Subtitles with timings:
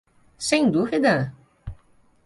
[0.47, 1.15] Sem dúvida?